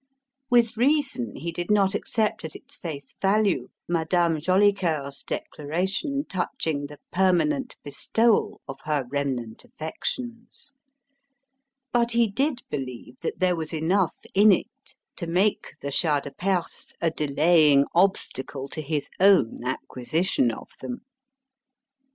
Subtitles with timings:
[0.49, 6.97] With reason, he did not accept at its face value Madame Jolicoeur's declaration touching the
[7.11, 10.73] permanent bestowal of her remnant affections;
[11.91, 16.31] but he did believe that there was enough in it to make the Shah de
[16.31, 21.01] Perse a delaying obstacle to his own acquisition of them.